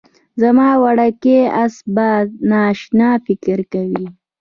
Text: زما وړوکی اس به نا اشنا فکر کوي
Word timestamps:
زما 0.41 0.69
وړوکی 0.83 1.37
اس 1.63 1.75
به 1.95 2.07
نا 2.49 2.59
اشنا 2.73 3.09
فکر 3.25 3.59
کوي 3.73 4.05